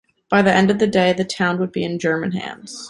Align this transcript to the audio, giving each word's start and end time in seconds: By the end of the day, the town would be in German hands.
By 0.29 0.41
the 0.41 0.51
end 0.51 0.71
of 0.71 0.79
the 0.79 0.87
day, 0.87 1.13
the 1.13 1.23
town 1.23 1.59
would 1.59 1.71
be 1.71 1.83
in 1.83 1.99
German 1.99 2.31
hands. 2.31 2.79